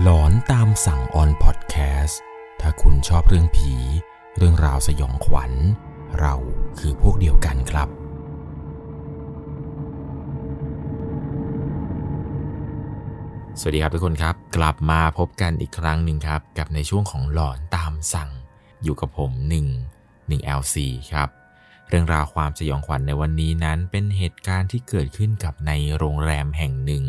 [0.00, 2.20] หลอนตามสั่งออนพอดแคสต์
[2.60, 3.74] ถ้าคุณชอบเรื่องผี
[4.36, 5.52] เรื่องราวสยองขวัญ
[6.20, 6.34] เรา
[6.78, 7.88] คือพวกเดียวกันครับ
[13.60, 18.30] สวัสดีครับทุกคนครับ กลับมาพบกันอีกครั้งหนึ่งครับ กับในช่วงของหลอนตามสั่ง
[18.82, 19.30] อยู่กับผม
[19.88, 20.76] 1 1 LC
[21.12, 21.28] ครับ
[21.88, 27.04] เรื่องราวความสยองขวัญในวันนี้นั้นเป็นเหตุการณ์ที่เกิดขึ้นกับในโรงแรมแห่งหนึ่ง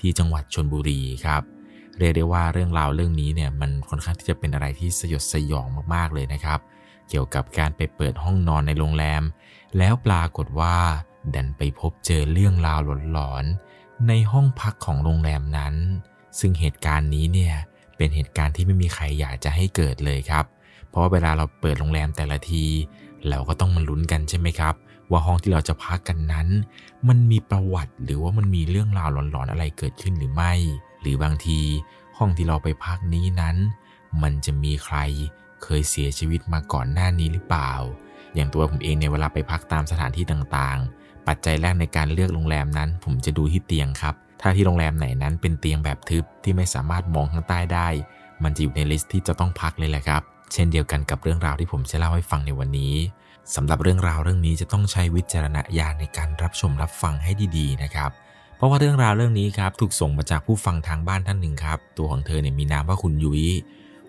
[0.00, 1.55] ที่จังหวัดชนบุรีครับ
[1.98, 6.60] เรียกได้ว่าเรื่องราวเรื่องนี้เนี่ยมันค่อนข้างที่จะเป็นอะไรที่สยดสยองมากๆเลยนะครับ
[7.08, 9.22] เกี่ยวกับการไปเปิดห้องนอนในโรงแรม
[9.78, 10.76] แล้วปรากฏว่า
[11.34, 12.78] ดันไปพบเจอเรื่องราว
[13.12, 15.74] หลอนๆในห้องพักของโรงแรมนั้น
[16.38, 17.54] ซึ่งเหตุการณ์นี้เนี่ย
[17.96, 20.44] เป็นเหตุการณ์ที่ไม่มีใครอยากจะให้เกิดเลยครับ
[20.88, 22.64] เพราะว่าเวลาเราเปิดโรงแรมแต่ละที
[23.28, 24.74] เราก็ต้องมาลุ้นกันใช่ไหมครับ
[25.10, 26.48] ว่าห้องที่เราจะพักกันนั้น
[27.08, 30.52] มันมีประวัติหรือว่ามันมีเรื่องราวหลอนๆอะไรเกิดขึ้นหรือไม่
[31.00, 31.60] หรือบางที
[32.18, 33.56] ห้องที่เราไปพักนี้นั้น
[34.22, 34.96] มันจะมีใคร
[35.62, 37.72] เคยเสียชีวิตมาก่อนหน้านี้หรือเปล่า
[38.34, 47.88] อย่างตัวผมเองในเวลาไปพักตามสถานที่ต่างๆ ปัจจัยแรกในการเลือกโรงแรมนั้น ผมจะดูที่เตียงครับ ถ้าที่โรงแรมไหนนั้นเป็นเตียงแบบทึบที่ไม่สามารถมองข้างใต้ได้
[48.42, 52.94] มันจะอยู่ในลิสต์ที่จะต้องพักเลยแหละครับ เช่นเดียวกันกับเรื่องราวที่ผมจะเล่าให้ฟังในวันนี้
[53.54, 58.10] สำหรับเรื่องราวเรื่องนี้จะต้องใช้วิจารณญาณในการรับชมรับฟังให้ดีๆนะครับ
[58.56, 63.44] เพราะว่าเรื่องราวเรื่องนี้ครับถูกส่งมาจากผู้ฟังทางบ้านท่านหนึ่งครับ ตัวของเธอเนี่ยมีนามว่าคุณยุย้ย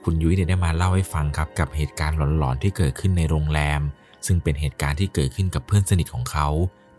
[0.03, 3.81] คุณยุ้ยเนี่ยได้มาเล่าให้ฟังครับกับเหตุการณ์หลอนๆที่เกิดขึ้นในโรงแรม
[4.25, 6.47] ซึ่งเป็นเหตุการณ์ที่เกิดขึ้นกับเพื่อนสนิทของเขา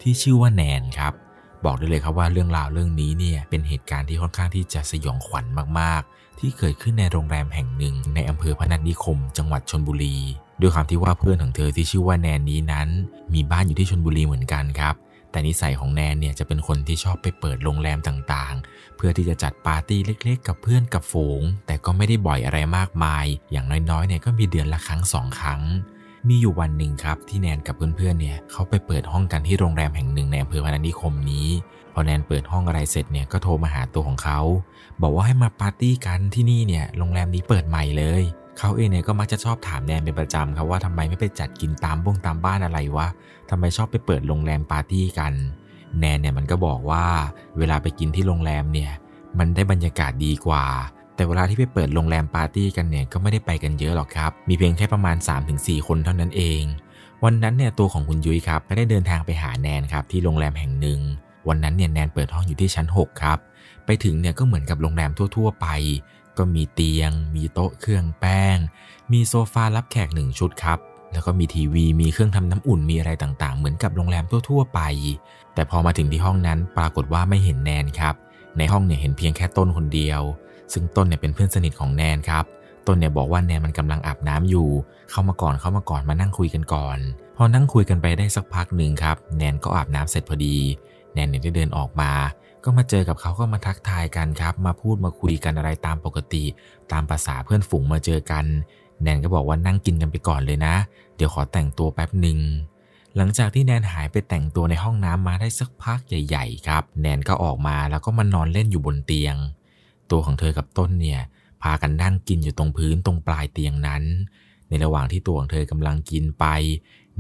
[0.02, 1.12] ที่ชื่อว่าแนนครับ
[1.64, 5.44] บอกได้เลยครับว่าเรื่องราวเรื่องนี้เนี่ยเป็นเหตุการณ์ที่ค่อนข้างที่จะสยองขวัญ
[5.78, 10.16] มากๆ ที่เกิดขึ้นในโรงแรมแห่งหนึ่ง ในอำเภอพนัสนิคม จังหวัดชนบุรี
[10.60, 12.88] ด้วยความที่ว่าเพื่อนของเธอที่ชื่อว่าแนนนี้นั้น
[13.34, 14.94] มีบ้านอยู่ที่ชนบุรีเหมือนกันครับ
[15.30, 25.62] แต่นิสัยของแนนเนี่ยจะเป็นคนที่ชอบไปเปิดโรงแรมต่างๆ เพื่อที่จะจัดปาร์ตี้เล็กๆ กับเพื่อนกับฝูง แต่ก็ไม่ได้บ่อยอะไรมากมาย อย่างน้อยๆเนี่ยก็มีเดือนละครั้งสองครั้ง
[26.28, 31.48] มีอยู่วันหนึ่งครับที่แนนกับเพื่อนๆเนี่ยเขาไปเปิดห้องกันที่โรงแรมแห่งหนึ่งในอำเภอพนัสนิคมนี้
[31.92, 34.40] พอแนนเปิดห้องอะไรเสร็จเนี่ยก็โทรมาหาตัวของเขา
[35.02, 38.22] บอกว่าให้มาปาร์ตี้กันที่นี่เนี่ยโรงแรมนี้เปิดใหม่เลย
[38.58, 43.08] เขาเองเนี่ยก็มักจะชอบถามแนนเป็นประจำครับว่าทำไมไม่ไปจัดกินตามบ้งตามบ้านอะไรวะ
[43.50, 45.32] ทำไมชอบไปเปิดโรงแรมปาร์ตี้กัน
[46.00, 47.04] แนนเนี่ยมันก็บอกว่า
[47.58, 48.90] เวลาไปกินที่โรงแรมเนี่ย
[49.38, 50.64] มันได้บรรยากาศดีกว่า
[51.14, 55.16] แต่เวลาที่ไปเปิดโรงแรมปาร์ตี้กันเนี่ยก็ไม่ได้ไปกันเยอะหรอกครับ มีเพียงแค่ประมาณ
[55.52, 56.62] 3-4 คนเท่านั้นเอง
[57.24, 61.00] วันนั้นเนี่ยตัวของคุณยุ้ยครับก็ได้เดินทางไปหาแนนครับที่โรงแรมแห่งหนึ่ง
[61.48, 63.38] วันนั้นเนี่ยแนนเปิดห้องอยู่ที่ชั้น 6 ครับ
[63.86, 65.66] ไปถึงเนี่ยก็เหมือนกับโรงแรมทั่ว ๆ ไป
[66.38, 68.56] ก็มีเตียง มีโต๊ะเครื่องแป้ง
[69.12, 70.78] มีโซฟารับแขกหนึ่งชุดครับ
[71.12, 74.80] แล้วก็มีทีวี มีเครื่องทำน้ำอุ่น มีอะไรต่างๆ เหมือนกับโรงแรมทั่วๆไป
[75.54, 78.14] แต่พอมาถึงที่ห้องนั้นปรากฏว่าไม่เห็นแนนครับ
[78.58, 80.20] ในห้องเนี่ยเห็นเพียงแค่ต้นคนเดียว
[80.72, 82.44] ซึ่งต้นเนี่ยเป็นเพื่อนสนิทของแนนครับ
[82.86, 84.68] ต้นเนี่ยบอกว่าแนนมันกำลังอาบน้ำอยู่
[85.10, 86.98] เข้ามาก่อนเข้ามาก่อนมานั่งคุยกันก่อน
[87.36, 90.56] พอนั่งคุยกันไปได้สักพักหนึ่งครับ แนนก็อาบน้ำเสร็จพอดี
[91.14, 92.12] แนนเนี่ยได้เดินออกมา
[92.70, 96.44] ก็มาเจอกับเขาก็มาทักทายกันครับ มาพูดมาคุยกันอะไรตามปกติ
[96.92, 98.44] ตามภาษาเพื่อนฝูงมาเจอกัน
[99.02, 100.74] แนนก็บอกว่านั่งกินกันไปก่อนเลยนะ
[101.16, 102.38] เดี๋ยวขอแต่งตัวแป๊บหนึ่ง
[103.16, 109.34] หลังจากที่แนนหายไปแต่งตัวในห้องน้ำมาได้สักพักใหญ่ ๆ ครับ แนนก็ออกมาแล้วก็มานอนเล่นอยู่บนเตียง
[110.10, 111.20] ตัวของเธอกับต้นเนี่ย
[111.62, 114.02] พากันนั่งกินอยู่ตรงพื้นตรงปลายเตียงนั้น
[114.68, 116.44] ในระหว่างที่ตัวของเธอกำลังกินไป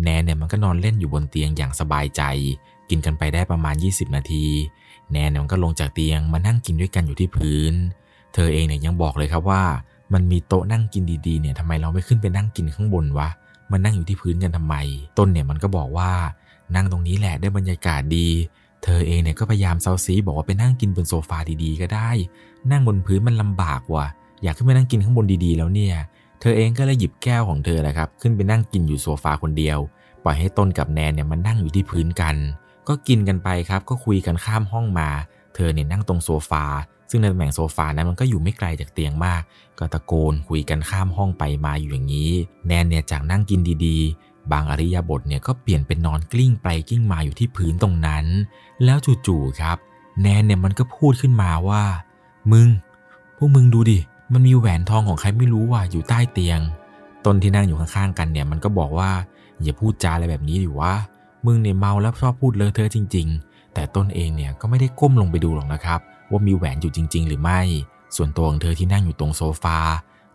[0.02, 2.22] แนนเนี่ยมันก็นอนเล่นอยู่บนเตียงอย่างสบายใจ
[2.90, 4.46] กินกันไปได้ประมาณ 20 นาที
[5.12, 7.74] แนนเนี่ยมันก็ลงจากเตียงมานั่งกินด้วยกันอยู่ที่พื้น
[8.34, 9.62] เธอเองเนี่ยยังบอกเลยครับว่า
[10.12, 13.28] มันมีโต๊ะนั่งกินดีๆเนี่ยทำไมเราไม่ขึ้นไปนั่งกินข้างบนวะ
[13.72, 14.74] มันนั่งอยู่ที่พื้นกันทำไม
[15.18, 16.10] ต้นเนี่ยมันก็บอกว่า
[16.74, 18.28] นั่งตรงนี้แหละได้บรรยากาศดี
[18.84, 22.10] เธอเองเนี่ยก็พยายามเซาซีบอกว่าไปนั่งกินบนโซฟาดีๆ ก็ได้
[22.70, 24.06] นั่งบนพื้นมันลำบากว่ะ
[24.42, 25.96] อยากขึ้นไปนั่งกินข้างบนดีๆ แล้วเนี่ย
[26.40, 29.78] เธอเองก็เลยหยิบแก้วของเธอแหละครับ ขึ้นไปนั่งกินอยู่โซฟาคนเดียว
[30.24, 32.36] ปล่อยให้ต้นกับแนนเนี่ยมันนั่งอยู่ที่พื้นกัน
[32.88, 35.08] ก็กินกันไปครับก็คุยกันข้ามห้องมา
[35.54, 36.64] เธอเนี่ยนั่งตรงโซฟา
[37.10, 39.42] ซึ่งในตำแหน่งโซฟานั้นมันก็อยู่ไม่ไกลจากเตียงมาก
[39.78, 42.32] ก็ตะโกนคุยกันข้ามห้องไปมาอยู่อย่างนี้
[42.66, 48.24] แนนเนี่ยจากนั่งกินดีๆ บางอริยบทเนี่ยก็เปลี่ยนเป็นนอนกลิ้งไปกลิ้งมาอยู่ที่พื้นตรงนั้น
[48.84, 49.76] แล้วจู่ๆครับ
[50.22, 51.82] แนนเนี่ยมันก็พูดขึ้นมาว่า
[52.52, 52.68] มึง
[53.36, 53.98] พวกมึงดูดิ
[54.32, 56.60] มันมีแหวนทองของใครไม่รู้ว่ะอยู่ใต้เตียง
[57.26, 59.10] ตนที่นั่งอยู่ข้างๆกันเนี่ยมันก็บอกว่า
[59.62, 60.94] อย่าพูดจาอะไรแบบนี้ดิวะ
[61.46, 66.00] มึงเนี่ยเมาแล้วชอบพูดเลอะเทอะจริง ๆ แต่ต้นเองเนี่ยก็ไม่ได้ก้มลงไปดูหรอกนะครับ
[66.30, 67.60] ว่ามีแหวนอยู่จริง ๆ หรือไม่
[68.16, 69.78] ส่วนตัวของเธอที่นั่งอยู่ตรงโซฟา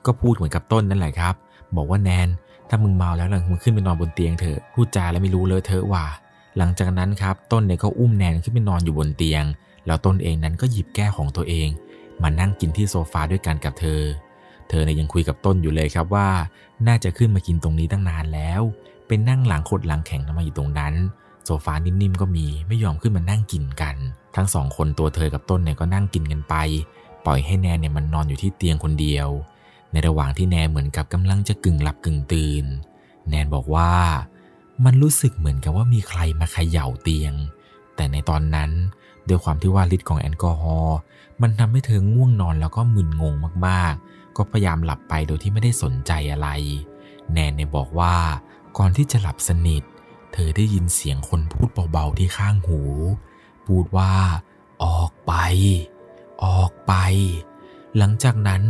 [0.06, 1.34] ก็พูดเหมือนกับต้นนั่นแหละครับ
[1.76, 2.28] บอกว่าแนน
[2.70, 6.06] ถ้ามึงเมาแล้วล่ะมึงขึ้นไปนอนบนเตียงเถอะ พูดจาแล้วไม่รู้เลอะเทอะว่ะ
[6.58, 9.44] หลังจากนั้นครับ ต้นเนี่ยก็อุ้มแนนขึ้นไปนอนอยู่บนเตียง
[9.86, 11.70] แล้วต้นเองนั้นก็หยิบแก้วของตัวเอง
[12.22, 14.02] มานั่งกินที่โซฟาด้วยกันกับเธอ
[14.70, 16.30] เธอเนี่ยยังคุยกับต้นอยู่เลยครับว่า
[16.88, 18.62] น่าจะขึ้นมากินตรงนี้ตั้งนานแล้ว
[19.08, 20.94] เป็นนั่งหลังคดหลังแข็งทำไมอยู่ตรงนั้น
[21.46, 23.96] โซฟานิ่มๆก็มีไม่ยอมขึ้นมานั่งกินกัน
[24.36, 26.56] ทั้งสองคนตัวเธอกับต้นเนี่ยก็นั่งกินกันไป
[27.26, 29.28] ปล่อยให้แนนเนี่ยมันนอนอยู่ที่เตียงคนเดียว
[29.92, 32.66] ในระหว่างที่แนนเหมือนกับกำลังจะกึ่งหลับกึ่งตื่น
[33.30, 33.92] แนนบอกว่า
[34.86, 37.34] มันรู้สึกเหมือนกับว่ามีใครมาเขย่าเตียง
[37.96, 38.72] แต่ในตอนนั้น
[39.28, 40.98] ด้วยความที่ว่าฤทธิ์ของแอลกอฮอล์
[41.42, 43.34] มันทำให้เธอง่วงนอนแล้วก็มึนงง
[43.68, 46.50] มากๆ ก็พยายามหลับไปโดยที่ไม่ได้สนใจอะไร
[47.34, 48.16] แนนเนี่ยบอกว่า
[48.78, 49.84] ก่อนที่จะหลับสนิท
[50.34, 52.82] เธอได้ยินเสียงคนพูดเบาๆที่ข้างหู
[53.68, 54.14] พูดว่า
[54.84, 55.34] ออกไป
[56.46, 56.94] ออกไป
[57.98, 58.62] หลังจากนั้น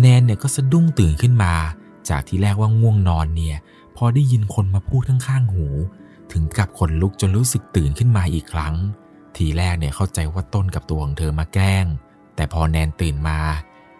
[0.00, 1.54] แนนเนี่ยก็สะดุ้งตื่นขึ้นมา
[2.08, 3.56] จากที่แรกว่าง่วงนอนเนี่ย
[3.96, 5.66] พอได้ยินคนมาพูดข้างๆหู
[6.32, 8.74] ถึงกับขนลุกจนรู้สึกตื่นขึ้นมาอีกครั้ง
[9.36, 11.86] ทีแรกเนี่ยเข้าใจว่าต้นกับตัวของเธอมาแกล้ง
[12.36, 13.38] แต่พอแนนตื่นมา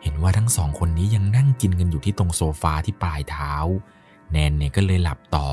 [0.03, 3.53] เห็นว่าทั้งสองคนนี้ยังนั่งกินกันอยู่ที่ตรงโซฟาที่ปลายเท้า
[4.32, 5.49] แนนเนี่ยก็เลยหลับต่อ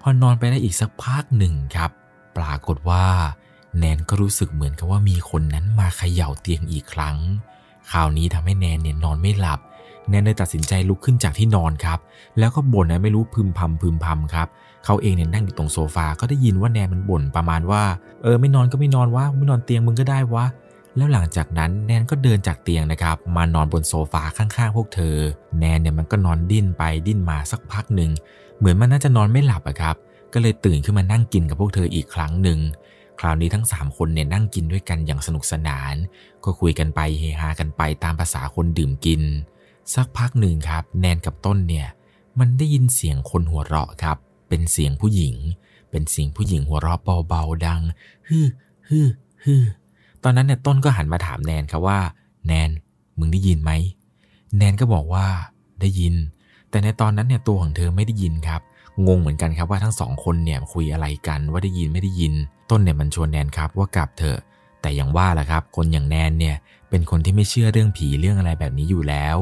[0.00, 1.90] พอนอนไปได้อีกสักพักหนึ่งครับ
[2.36, 3.04] ปรากฏว่า
[3.78, 7.16] แนนก็รู้สึกเหมือนกับว่ามีคนนั้นมาเขย่าเตียงอีกครั้ง
[7.90, 9.60] คราวนี้ทำให้แนนเนี่ยนอนไม่หลับ
[10.08, 11.98] แนนเลยตัดสินใจลุกขึ้นจากที่นอนครับ
[12.38, 14.48] แล้วก็บ่นนะไม่รู้พึมพำพึมพำครับ
[14.84, 17.82] เขาเองเนี่ยนั่งอยู่ตรงโซฟาก็ได้ยินว่าแนนมันบ่นประมาณว่า
[18.22, 20.44] เออไม่นอนก็ไม่นอนวะไม่นอนเตียงมึงก็ได้วะ
[20.96, 25.16] แล้วหลังจากนั้นแนนก็เดินจากเตียงนะครับ มานอนบนโซฟาข้างๆ พวกเธอ
[25.58, 28.10] แนนเนี่ยมันก็นอนดิ้นไปดิ้นมาสักพักหนึ่ง
[28.58, 29.96] เหมือนมันน่าจะนอนไม่หลับอะครับ
[30.32, 32.58] ก็เลยตื่นขึ้นมานั่งกินกับพวกเธออีกครั้งหนึ่ง
[33.20, 35.94] คราวนี้ทั้ง 3 คนเนี่ยนั่งกินด้วยกันอย่างสนุกสนาน
[36.44, 39.22] ก็คุยกันไปเฮฮากันไปตามภาษาคนดื่มกิน
[39.94, 41.86] สักพักหนึ่งครับ แนนกับต้นเนี่ย
[42.38, 44.16] มันได้ยินเสียงคนหัวเราะครับ
[44.48, 45.34] เป็นเสียงผู้หญิง
[45.90, 46.98] เป็นเสียงผู้หญิงหัวเราะ
[47.28, 47.80] เบาๆดัง
[48.28, 48.48] ฮือ
[48.88, 49.08] ฮือ
[49.44, 49.64] ฮือ
[50.24, 51.98] ตอนนั้นเนี่ยต้นก็หันมาถามแนนครับว่า
[52.46, 52.70] แนน
[53.18, 53.72] มึงได้ยินไหม
[54.56, 55.26] แนนก็บอกว่า
[55.80, 56.14] ได้ยิน
[56.70, 58.60] แต่ในตอนนั้นเนี่ยตัวของเธอไม่ได้ยินครับ
[59.06, 62.32] งงเหมือนกันครับว่าทั้งสองคนเนี่ยคุยอะไรกันว่าได้ยินไม่ได้ยิน
[62.70, 64.38] ต้นเนี่ยมันชวนแนนครับว่ากลับเถอะ
[64.80, 66.56] แต่อย่างว่าแหละครับ คนอย่างแนนเนี่ย
[66.90, 69.36] เป็นคนที่ไม่เชื่อเรื่องผีเรื่องอะไรแบบนี้อยู่แล้ว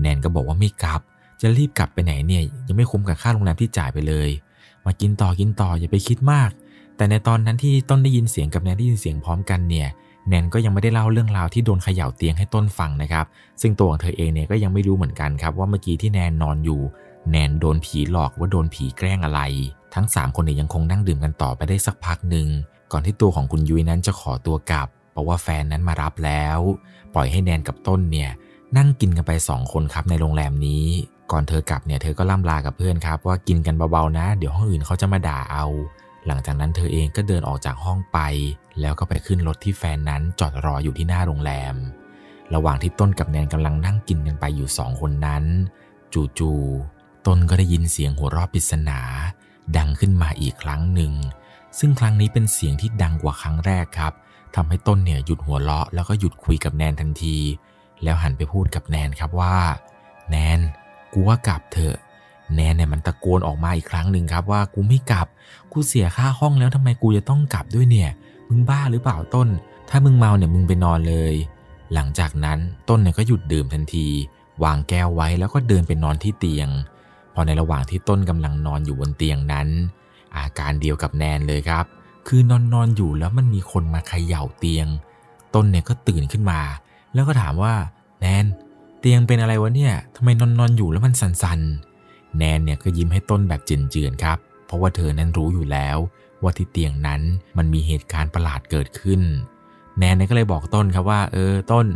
[0.00, 1.00] แนนก็บอกว่าไม่กลับ
[1.40, 4.30] จะรีบกลับไปไหนเนี่ยยังไม่คุ้มกับค่าโรงแรมที่จ่ายไปเลย
[4.86, 6.50] มากินต่อกินต่ออย่าไปคิดมาก
[6.96, 9.88] แต่ในตอนนั้นที่ต้นได้ยินเสียงกับแนนได้ยินเสียงพร้อมกันเนี่ย
[10.30, 13.26] แนนก็ยังไม่ได้เล่าเรื่องราวที่โดนเขย่าเตียงให้ต้นฟังนะครับ
[13.62, 16.80] ซึ่งตัวของเธอเองเนี่ยก็ยังไม่รู้เหมือนกันครับว่าเมื่อกี้ที่แนนนอนอยู่
[17.30, 19.40] แนนโดนผีหลอกว่าโดนผีแกล้งอะไร
[19.94, 22.48] ทั้ง 3 คนเนี่ยยังคงนั่งดื่มกันต่อไปได้สักพักหนึ่ง
[22.92, 26.58] ก่อนที่ตัวของคุณยุ้ยนั้นจะขอตัวกลับ เพราะว่าแฟนนั้นมารับแล้ว
[27.14, 28.30] ปล่อยให้แนนกับต้นเนี่ย
[28.76, 30.84] นั่งกินกันไป 2 คนครับในโรงแรมนี้
[31.32, 35.66] ก่อนเธอกลับเนี่ยเธอก็ล่ำลากับเพื่อนครับว่ากินกันเบาๆนะ เดี๋ยวห้องอื่นเขาจะมาด่าเอา
[36.26, 38.18] หลังจากนั้นเธอเองก็เดินออกจากห้องไป
[38.80, 41.74] แล้วก็ไปขึ้นรถที่แฟนนั้นจอดรออยู่ที่หน้าโรงแรม
[42.54, 45.44] ระหว่างที่ต้นกับแนนกำลังนั่งกินกันไปอยู่สองคนนั้น
[46.38, 49.00] จู่ๆต้นก็ได้ยินเสียงหัวเราะปริศนา
[49.76, 51.12] ดังขึ้นมาอีกครั้งหนึ่ง
[51.78, 54.12] ซึ่งครั้งนี้เป็นเสียงที่ดังกว่าครั้งแรกครับ
[54.54, 57.36] ทำให้ต้นเนี่ยหยุดหัวเราะแล้วก็หยุดคุยกับแนนทันที
[58.02, 59.56] แล้วหันไปพูดกับแนนครับว่า
[60.30, 60.60] แนน
[61.12, 61.96] กูว่ากลับเถอะ
[62.54, 65.26] แนนเนี่ยมันตะโกนออกมาอีกครั้งหนึ่งครับว่ากูไม่กลับ
[65.72, 68.10] กูเสียค่าห้องแล้วทำไมกูจะต้องกลับด้วยเนี่ย
[68.48, 69.48] มึงบ้าหรือเปล่าต้น
[69.88, 71.34] ถ้ามึงเมาเนี่ยมึงไปนอนเลย
[71.94, 74.08] หลังจากนั้นต้นเนี่ยก็หยุดดื่มทันที
[74.64, 76.68] วางแก้วไว้แล้วก็เดินไปนอนที่เตียง
[77.34, 79.68] พอในระหว่างที่ต้นกำลังนอนอยู่บนเตียงนั้น
[80.36, 81.84] อาการเดียวกับแนนเลยครับ
[82.28, 84.86] คือนอนนอนอยู่แล้วมันมีคนมาเขย่าเตียง
[85.54, 86.60] ต้นเนี่ยก็ตื่นขึ้นมา
[87.14, 87.74] แล้วก็ถามว่า
[88.20, 88.44] แนน
[89.00, 91.89] เตียงเป็นอะไรวะเนี่ยทำไมนอนนอนอยู่แล้วมันสั่นๆ
[92.38, 95.96] แนนเนี่ยก็ยิ้มให้ต้นแบบเจือนๆครับ เพราะว่าเธอนั้นรู้อยู่แล้ว
[96.42, 97.20] ว่าที่เตียงนั้น
[97.58, 99.20] มันมีเหตุการณ์ประหลาดเกิดขึ้น
[99.98, 101.86] แนนเนี่ยก็เลยบอกต้นครับว่า เออต้น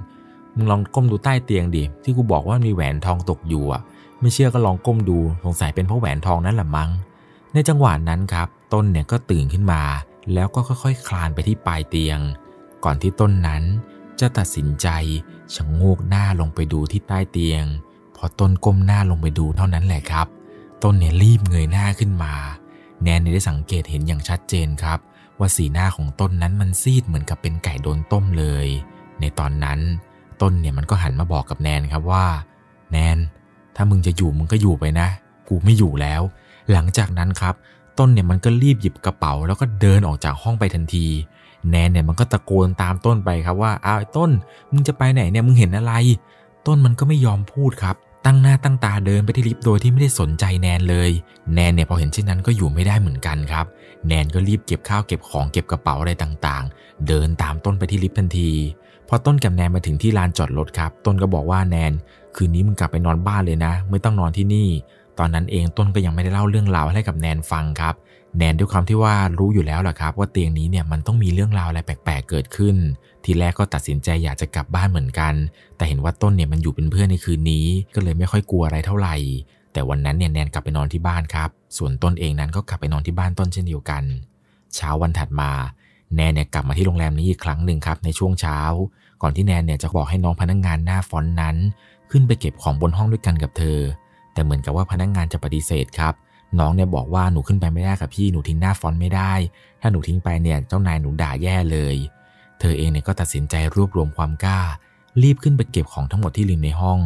[0.57, 3.83] มึงลองก้มดูใต้เตียงดิที่กูบอกว่ามีแหวนทองตกอยู่อะ
[4.21, 6.91] ไม่เชื่อก็ลองก้มดูสงสัยเป็นเพราะแหวนทองนั่นแหละมั้ง
[7.53, 9.83] ในจังหวะนั้นครับ ต้นเนี่ยก็ตื่นขึ้นมา
[10.35, 12.19] แล้วก็ค่อยๆ คลานไปที่ปลายเตียง
[12.85, 13.63] ก่อนที่ต้นนั้น
[14.21, 14.89] จะตัดสินใจ
[15.55, 17.65] ชะโงกหน้าลงไปดูที่ใต้เตียง
[18.17, 20.27] พอต้นก้มหน้าลงไปดูเท่านั้นแหละครับ
[20.83, 22.35] ต้นเนี่ยรีบเงยหน้าขึ้นมา
[23.03, 24.99] แนนได้สังเกตเห็นอย่างชัดเจนครับ
[25.39, 28.67] ว่าสีหน้าของต้นนั้นมันซีดเหมือนกับเป็นไก่โดนต้มเลย
[29.21, 29.81] ในตอนนั้น
[30.43, 32.25] ต้นเนี่ยมันก็หันมาบอกกับแนนครับว่า
[32.93, 33.19] แนน
[33.77, 35.09] ถ้ามึงจะอยู่มึงก็อยู่ไปนะ
[35.49, 36.23] กูไม่อยู่แล้ว
[36.73, 37.55] หลังจากนั้นครับ
[37.99, 41.07] ต้นเนี่ยมันก็รีบหยิบกระเป๋า แล้วก็เดินออกจากห้องไปทันที
[41.71, 44.31] แนนเนี่ยมันก็ตะโกนตามต้นไปครับว่าอ้าวไอ้ต้น
[44.73, 45.93] มึงจะไปไหนเนี่ยมึงเห็นอะไร
[46.67, 51.11] ต้นมันก็ไม่ยอมพูดครับ ตั้งหน้าตั้งตาเดินไปที่ลิฟต์โดยที่ไม่ได้สนใจแนนเลย
[51.55, 53.67] แนนเนี่ยพอเห็นเช่นนั้นก็อยู่ไม่ได้เหมือนกันครับ
[54.07, 58.53] แนนก็รีบเก็บข้าวเก็บของเก็บกระเป๋าอะไรต่างๆ เดินตามต้นไปที่ลิฟต์ทันที
[59.09, 61.93] พอต้นกับแนนมาถึงที่ลานจอดรถครับ ต้นก็บอกว่าแนน
[62.37, 64.69] คืนนี้มึงกลับไปนอนบ้านเลยนะ ไม่ต้องนอนที่นี่
[65.19, 67.95] ตอนนั้นเองต้นก็ยังไม่ได้เล่าเรื่องราวให้กับแนนฟังครับ
[68.39, 72.77] แนนด้วยความที่ว่ารู้อยู่แล้วแหละครับ ว่าเตียงนี้เนี่ยมันต้องมีเรื่องราวอะไรแปลกๆ เกิดขึ้น
[73.25, 75.35] ทีแรกก็ตัดสินใจอยากจะกลับบ้านเหมือนกัน
[75.77, 79.17] แต่เห็นว่าต้นเนี่ยมันอยู่เป็นเพื่อนในคืนนี้ ก็เลยไม่ค่อยกลัวอะไรเท่าไหร่
[79.73, 84.03] แต่วันนั้นเนี่ยแนนกลับไปนอนที่บ้านครับ ส่วนต้นเองนั้นก็กลับไปนอนที่บ้านต้นเช่นเดียวกัน
[84.75, 85.51] เช้าวันถัดมา
[86.15, 88.59] แนนเนี่ยกลับมาที่โรงแรมนี้อีกครั้งหนึ่งครับในช่วงเช้า
[89.23, 91.57] ก่อนที่แนนเนี่ยจะบอกให้น้องพนักงงานหน้าฟอนต์นั้น
[92.11, 93.81] ขึ้นไปเก็บของบนห้องด้วยกันกับเธอ
[94.33, 96.15] แต่เหมือนกับว่าพนักงงานจะปฏิเสธครับ
[96.61, 99.33] น้องเนี่ยบอกว่าหนูขึ้นไปไม่ได้กับพี่หนูทิ้งหน้าฟอนต์ไม่ได้
[99.81, 101.97] ถ้าหนูทิ้งไปเนี่ยเจ้านายหนูด่าแย่เลย
[102.61, 104.61] เธอเองเนี่ยก็ตัดสินใจรวบรวมความกล้า
[105.23, 107.01] รีบขึ้นไปเก็บของทั้งหมดที่ลืมในห้อง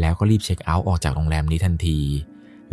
[0.00, 1.98] แล้วก็รีบเช็คเอาท์ออกจากโรงแรมนี้ทันที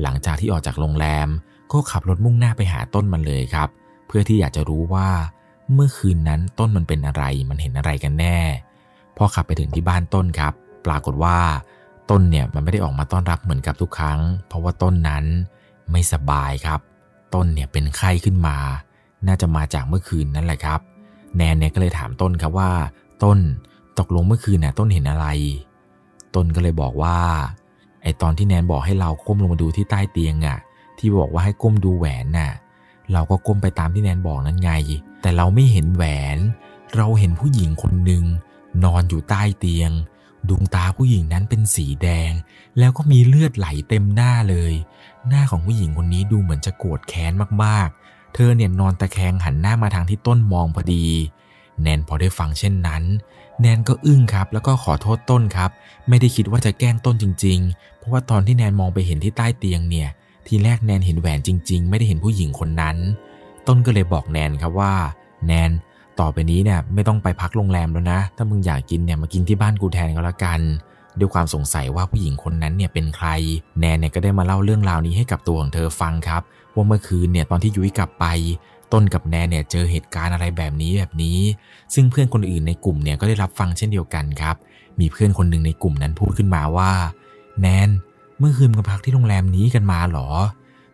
[0.01, 1.27] หลังจากที่ออกจากโรงแรม
[1.71, 3.69] ก็ขับรถมุ่งหน้าไปหาต้นมันเลยครับ
[4.07, 5.09] เพื่อที่อยากจะรู้ว่า
[5.74, 8.39] เมื่อคืนนั้นต้นมันเป็นอะไรมันเห็นอะไรกันแน่
[9.17, 10.53] พอขับไปถึงที่บ้านต้นครับ
[10.86, 11.38] ปรากฏว่า
[12.09, 15.25] ต้นเนี่ยมันไม่ได้ออกมาต้อนรับเหมือนกับทุกครั้ง เพราะว่าต้นนั้น
[15.91, 16.79] ไม่สบายครับ
[17.34, 18.58] ต้นเนี่ยเป็นไข้ขึ้นมา
[19.27, 20.79] น่าจะมาจากเมื่อคืนนั่นแหละครับ
[21.36, 22.72] แนนเนี่ยก็เลยถามต้นครับว่า
[23.24, 23.38] ต้น
[24.00, 25.27] ตกลงเมื่อคืนน่ะต้นเห็นอะไร
[26.36, 27.17] ต้นก็เลยบอกว่า
[28.03, 30.58] ไอตอนที่แนนบอกให้เราก้มลงมาดูที่ใต้เตียงอะ่ะ
[30.98, 32.51] ที่บอกว่าให้ก้มดูแหวนน่ะ
[33.13, 34.72] เราก็ก้มไปตามที่แนนบอกนั้นไง
[35.22, 36.03] แต่เราไม่เห็นแหว
[36.36, 36.38] น
[36.96, 38.24] เราเห็นผู้หญิงคนหนึ่ง
[38.84, 39.91] นอนอยู่ใต้เตียง
[40.48, 42.31] ดวงตาผู้หญิงนั้นเป็นสีแดง
[42.79, 44.74] แล้วก็มีเลือดไหลเต็มหน้าเลย
[45.27, 47.33] หน้าของผู้หญิงคนนี้ดูเหมือนจะโกรธแค้น
[47.63, 51.05] มากๆ เธอเนี่ยนอนตะแคงหันหน้ามาทางที่ต้นมองพอดี
[51.81, 53.03] แนนพอได้ฟังเช่นนั้น
[53.61, 55.69] แนนก็อึ้งครับ แล้วก็ขอโทษต้นครับ
[56.09, 60.09] ไม่ได้คิดว่าจะแกล้งต้นจริง ๆ เพราะว่าตอนที่แนนมองไปเห็นที่ใต้เตียงเนี่ย
[60.47, 62.97] ทีแรกแนนเห็นแหวนจริง ๆ ไม่ได้เห็นผู้หญิงคนนั้น
[63.67, 64.93] ต้นก็เลยบอกแนนครับว่า
[65.47, 65.71] แนน
[66.19, 70.61] ต่อไปนี้เนี่ยไม่ต้องไปพักโรงแรมแล้วนะ ถ้ามึงอยากกินเนี่ยมากินที่บ้านกูแทนก็แล้วกัน
[71.19, 73.27] ด้วยความสงสัยว่าผู้หญิงคนนั้นเนี่ยเป็นใคร
[73.79, 76.41] แนนเนี่ยก็ได้มาเล่าเรื่องราวนี้ให้กับตัวของเธอฟังครับ
[76.75, 78.25] ว่าเมื่อคืนเนี่ยตอนที่ยุ้ยกลับไป
[78.93, 81.39] ต้นกับแนนเนี่ยเจอเหตุการณ์อะไรแบบนี้แบบนี้
[81.93, 84.55] ซึ่งเพื่อนคนอื่นในกลุ่มเนี่ยก็ได้รับฟังเช่นเดียวกันครับ
[84.99, 86.91] มีเพื่อนคนหนึ่งในกลุ่มนั้นพูดขึ้นมาว่า
[87.61, 87.89] แนน
[88.39, 90.29] เมื่อคืนมึงพักที่โรงแรมนี้กันมาหรอ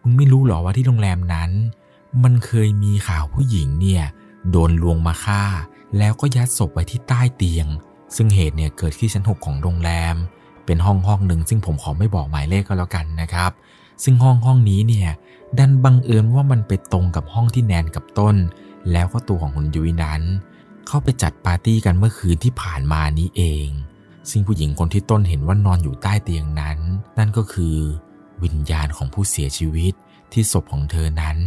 [0.04, 1.52] มึงไม่รู้หรอว่าที่โรงแรมนั้น
[2.24, 4.04] มันเคยมีข่าวผู้หญิงเนี่ย
[4.52, 5.44] โดนลวงมาฆ่า
[5.98, 7.68] แล้วก็ยัดศพไว้ที่ใต้เตียง
[8.16, 10.16] ซึ่งเหตุเนี่ยเกิดที่ชั้นหกของโรงแรม
[10.66, 13.52] เป็นห้องห้องหนึ่งซึ่งผมขอไม่บอกหมายเลขก็แล้วกันนะครับ
[14.04, 15.10] ซึ่งห้องห้องนี้เนี่ย
[15.58, 18.36] ดันบังเอิญว่ามันไปตรงกับห้องที่แนนกับต้น
[18.92, 20.22] แล้วก็ตัวของคุณยุ้ยนั้น
[20.88, 23.68] เข้าไปจัดปาร์ตี้กันเมื่อคืนที่ผ่านมานี้เอง
[24.30, 26.78] ซึ่งผู้หญิงคนที่ต้นเห็นว่านอนอยู่ใต้เตียงนั้น
[27.18, 27.78] นั่นก็คือ
[28.44, 29.94] วิญญาณของผู้เสียชีวิต
[30.32, 31.38] ที่ศพของเธอนั้น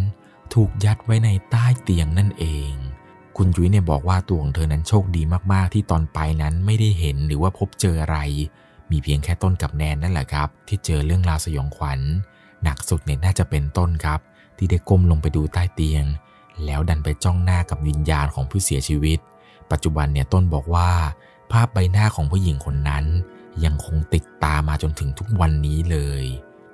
[0.55, 2.71] ถูกยัดไว้ในใต้เตียงนั่นเอง
[3.41, 8.19] คุณยุ้ยเนี่ยบอกว่าตัวของเธอนั้นโชคดีมากๆ ที่ตอนไปนั้นไม่ได้เห็นหรือว่าพบเจออะไร
[8.91, 12.01] มีเพียงแค่ต้นกับแนนนั่นแหละครับ ที่เจอเรื่องราวสยองขวัญ
[12.63, 14.21] หนักสุดเนี่ยน่าจะเป็นต้นครับ
[14.57, 16.05] ที่ได้ก้มลงไปดูใต้เตียง
[16.65, 19.19] แล้วดันไปจ้องหน้ากับวิญญาณของผู้เสียชีวิต
[19.71, 20.91] ปัจจุบันเนี่ยต้นบอกว่า
[21.53, 23.05] ภาพใบหน้าของผู้หญิงคนนั้น
[23.65, 26.25] ยังคงติดตามมาจนถึงทุกวันนี้เลย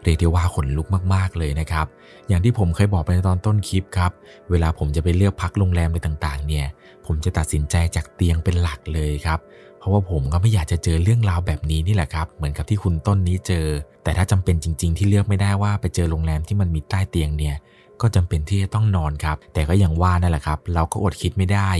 [0.04, 1.86] เรียกได้ว่าขนลุกมากๆเลยนะครับ
[2.28, 4.12] อย่างที่ผมเคยบอกไปในตอนต้นคลิปครับ
[4.50, 6.66] เวลาผมจะไปเลือกพักโรงแรมอะไรต่างๆ เนี่ย
[7.06, 9.38] ผมจะตัดสินใจจากเตียงเป็นหลักเลยครับ
[9.78, 13.66] เพราะว่าผมก็ไม่อยากจะเจอเรื่องราวแบบนี้นี่แหละครับ เหมือนกับที่คุณต้นนี้เจอ
[14.04, 17.56] แต่ถ้าจำเป็นจริง ๆ ที่เลือกไม่ได้ว่าไปเจอโรงแรมที่มันมีใต้เตียงเนี่ย
[18.00, 21.70] ก็จำเป็นที่จะต้องนอนครับ แต่ก็ยังว่านั่นแหละครับ เราก็อดคิดไม่ได้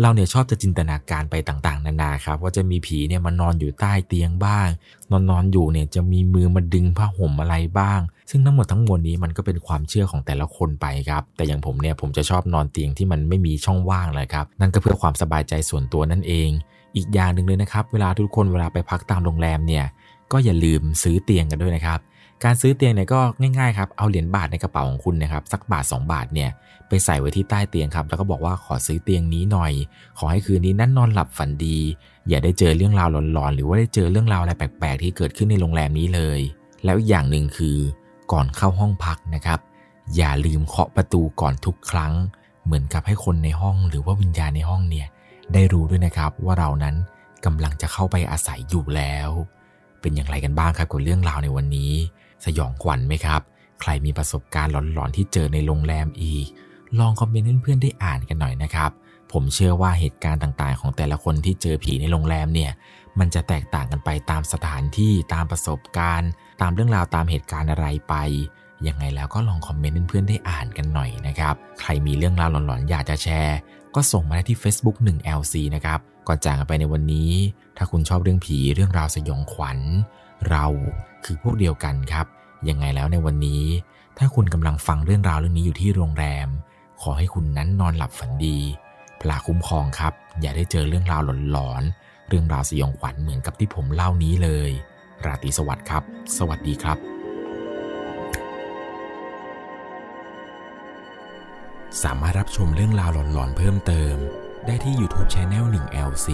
[0.00, 4.68] เราเนี่ยชอบจะจินตนาการไปต่างๆ นานาครับ ว่าจะมีผีเนี่ยมานอนอยู่ใต้เตียงบ้าง
[5.10, 8.00] นอนนอนอยู่เนี่ยจะมีมือมาดึงผ้าห่มอะไรบ้าง
[8.30, 16.50] ซึ่งทั้งหมดทั้งมวลนี้มันก็เป็นความเชื่อของแต่ละคนไปครับ แต่อย่างผมเนี่ยผมจะชอบนอนเตียงที่มันไม่มีช่องว่างเลยครับ นั่นก็เพื่อความสบายใจส่วนตัวนั่นเอง
[16.96, 19.84] อีกอย่างหนึ่งเลยนะครับ เวลาทุกคนเวลาไปพักตามโรงแรมเนี่ย
[20.32, 21.98] ก็อย่าลืมซื้อเตียงกันด้วยนะครับ
[22.44, 26.50] การซื้อเตียงเนี่ยก็ง่ายๆครับ เอาเหรียญบาทในกระเป๋าของคุณนะครับสักบาท 2 บาทเนี่ย
[26.88, 29.72] ไปใส่ไว้ที่ใต้เตียงครับ แล้วก็บอกว่าขอซื้อเตียงนี้หน่อย
[30.18, 31.78] ขอให้คืนนี้นั่นนอนหลับฝันดี
[32.28, 36.40] อย่าได้เจอเรื่องราวหลอนๆ หรือว่าได้เจอเรื่องราวอะไรแปลกๆ ที่เกิดขึ้นในโรงแรมนี้เลย
[36.84, 37.78] แล้วอีกอย่างหนึ่งคือ
[38.32, 39.60] ก่อนเข้าห้องพักนะครับ
[40.16, 42.12] อย่าลืมเคาะประตูก่อนทุกครั้ง
[42.64, 45.06] เหมือนกับให้คนในห้องหรือว่าวิญญาณในห้องเนี่ย
[45.52, 46.94] ได้รู้ด้วยนะครับว่าเรานั้น
[47.44, 49.30] กำลังจะเข้าไปอาศัยอยู่แล้ว
[50.00, 51.92] เป็นอย่างไรกันบ้างครับกับเรื่องราวในวันนี้
[52.44, 53.40] สยองขวัญไหมครับ
[53.80, 56.46] ใครมีประสบการณ์หลอนๆที่เจอในโรงแรมอีก
[56.98, 58.90] ลองคอมเมนต์เพื่อนๆได้อ่านกันหน่อยนะครับ
[59.32, 62.72] ผมเชื่อว่าเหตุการณ์ต่างๆ ของแต่ละคนที่เจอผีในโรงแรมเนี่ย
[63.18, 66.30] มันจะแตกต่างกันไปตามสถานที่ตามประสบการณ์
[66.62, 68.14] ตามเรื่องราวตามเหตุการณ์อะไรไป
[68.86, 73.58] ยังไงแล้วก็ลองคอมเมนต์เพื่อนๆได้อ่านกันหน่อยนะครับ ใครมีเรื่องราวหลอนๆ อยากจะแชร์
[73.94, 77.30] ก็ส่งมาได้ที่ Facebook 1LC นะครับ ก่อนจากกันไปในวันนี้
[77.76, 79.78] ถ้าคุณชอบเรื่องผีเรื่องราวสยองขวัญ
[80.50, 80.66] เรา
[81.24, 82.26] คือพวกเดียวกันครับ
[82.68, 83.62] ยังไงแล้วในวันนี้
[84.18, 86.48] ถ้าคุณกำลังฟังเรื่องราวเรื่องนี้อยู่ที่โรงแรม
[87.02, 88.58] ขอให้คุณนั้นนอนหลับฝันดี
[89.20, 91.20] พลาคุ้มครองครับ อย่าได้เจอเรื่องราว
[91.52, 94.70] หลอนๆเรื่องราวสยองขวัญเหมือนกับที่ผมเล่านี้เลย
[95.24, 96.02] ราตรีสวัสดิ์ครับ
[96.36, 96.98] สวัสดีครับ
[102.02, 104.16] สามารถรับชมเรื่องราวหลอนๆเพิ่มเติม
[104.66, 106.28] ได้ที่ YouTube Channel 1 LC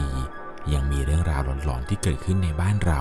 [0.73, 3.01] ยังมีเรื่องราวหลอนๆที่เกิดขึ้นในบ้านเรา